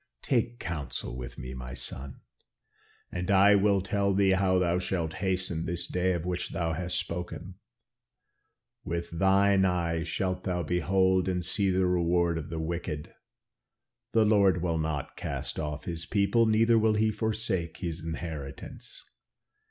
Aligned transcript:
Take 0.23 0.57
counsel 0.59 1.15
with 1.15 1.37
me, 1.37 1.53
my 1.53 1.75
son, 1.75 2.21
and 3.11 3.29
I 3.29 3.53
will 3.53 3.81
tell 3.81 4.15
thee 4.15 4.31
how 4.31 4.57
thou 4.57 4.79
shalt 4.79 5.13
hasten 5.21 5.67
this 5.67 5.85
day 5.85 6.13
of 6.13 6.25
which 6.25 6.49
thou 6.49 6.73
hast 6.73 6.97
spoken. 6.97 7.59
'With 8.83 9.11
thine 9.11 9.63
eyes 9.63 10.07
shalt 10.07 10.43
thou 10.43 10.63
behold 10.63 11.27
and 11.27 11.45
see 11.45 11.69
the 11.69 11.85
reward 11.85 12.39
of 12.39 12.49
the 12.49 12.57
wicked. 12.57 13.13
The 14.13 14.25
Lord 14.25 14.63
will 14.63 14.79
not 14.79 15.15
cast 15.15 15.59
off 15.59 15.85
his 15.85 16.07
people, 16.07 16.47
neither 16.47 16.79
will 16.79 16.95
he 16.95 17.11
forsake 17.11 17.77
his 17.77 18.03
inheritance. 18.03 19.03